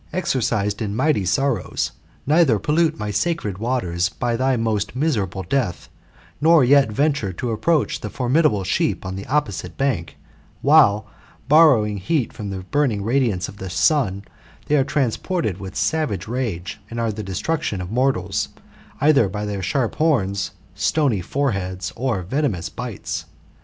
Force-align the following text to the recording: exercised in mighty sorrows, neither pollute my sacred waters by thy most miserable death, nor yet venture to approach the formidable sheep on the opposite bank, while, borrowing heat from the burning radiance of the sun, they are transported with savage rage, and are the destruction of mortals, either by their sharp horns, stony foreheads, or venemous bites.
exercised 0.13 0.81
in 0.81 0.95
mighty 0.95 1.23
sorrows, 1.25 1.91
neither 2.25 2.57
pollute 2.57 2.97
my 2.97 3.11
sacred 3.11 3.59
waters 3.59 4.09
by 4.09 4.35
thy 4.35 4.57
most 4.57 4.95
miserable 4.95 5.43
death, 5.43 5.89
nor 6.41 6.63
yet 6.63 6.91
venture 6.91 7.31
to 7.31 7.51
approach 7.51 7.99
the 8.01 8.09
formidable 8.09 8.63
sheep 8.63 9.05
on 9.05 9.15
the 9.15 9.27
opposite 9.27 9.77
bank, 9.77 10.17
while, 10.63 11.05
borrowing 11.47 11.97
heat 11.97 12.33
from 12.33 12.49
the 12.49 12.61
burning 12.71 13.03
radiance 13.03 13.47
of 13.47 13.57
the 13.57 13.69
sun, 13.69 14.25
they 14.65 14.75
are 14.75 14.83
transported 14.83 15.59
with 15.59 15.75
savage 15.75 16.27
rage, 16.27 16.81
and 16.89 16.99
are 16.99 17.11
the 17.11 17.21
destruction 17.21 17.79
of 17.79 17.91
mortals, 17.91 18.49
either 19.01 19.29
by 19.29 19.45
their 19.45 19.61
sharp 19.61 19.93
horns, 19.97 20.49
stony 20.73 21.21
foreheads, 21.21 21.93
or 21.95 22.23
venemous 22.23 22.69
bites. 22.69 23.25